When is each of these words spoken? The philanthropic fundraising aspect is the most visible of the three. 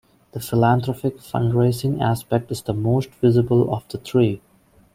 The 0.31 0.39
philanthropic 0.39 1.17
fundraising 1.19 2.01
aspect 2.01 2.51
is 2.51 2.63
the 2.63 2.73
most 2.73 3.11
visible 3.21 3.71
of 3.71 3.87
the 3.89 3.99
three. 3.99 4.41